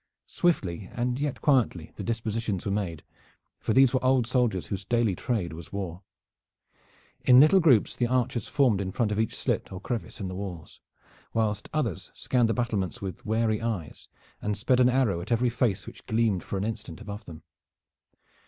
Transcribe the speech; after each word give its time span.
Swiftly 0.25 0.89
and 0.93 1.19
yet 1.19 1.41
quietly 1.41 1.91
the 1.95 2.01
dispositions 2.01 2.65
were 2.65 2.71
made, 2.71 3.03
for 3.59 3.71
these 3.71 3.93
were 3.93 4.03
old 4.03 4.25
soldiers 4.25 4.65
whose 4.65 4.83
daily 4.83 5.15
trade 5.15 5.53
was 5.53 5.71
war. 5.71 6.01
In 7.23 7.39
little 7.39 7.59
groups 7.59 7.95
the 7.95 8.07
archers 8.07 8.47
formed 8.47 8.81
in 8.81 8.91
front 8.91 9.11
of 9.11 9.19
each 9.19 9.35
slit 9.35 9.71
or 9.71 9.79
crevice 9.79 10.19
in 10.19 10.27
the 10.27 10.33
walls, 10.33 10.79
whilst 11.35 11.69
others 11.71 12.11
scanned 12.15 12.49
the 12.49 12.53
battlements 12.55 12.99
with 12.99 13.23
wary 13.27 13.61
eyes, 13.61 14.07
and 14.41 14.57
sped 14.57 14.79
an 14.79 14.89
arrow 14.89 15.21
at 15.21 15.31
every 15.31 15.51
face 15.51 15.85
which 15.85 16.07
gleamed 16.07 16.43
for 16.43 16.57
an 16.57 16.63
instant 16.63 16.99
above 16.99 17.25
them. 17.25 17.43